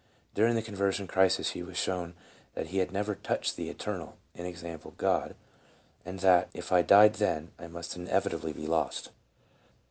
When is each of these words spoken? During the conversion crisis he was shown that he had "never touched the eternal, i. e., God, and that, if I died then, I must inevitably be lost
During 0.33 0.55
the 0.55 0.63
conversion 0.63 1.05
crisis 1.05 1.51
he 1.51 1.61
was 1.61 1.77
shown 1.77 2.15
that 2.55 2.69
he 2.69 2.79
had 2.79 2.91
"never 2.91 3.13
touched 3.13 3.55
the 3.55 3.69
eternal, 3.69 4.17
i. 4.35 4.41
e., 4.43 4.77
God, 4.97 5.35
and 6.03 6.19
that, 6.21 6.49
if 6.55 6.71
I 6.71 6.81
died 6.81 7.13
then, 7.13 7.51
I 7.59 7.67
must 7.67 7.95
inevitably 7.95 8.53
be 8.53 8.65
lost 8.65 9.11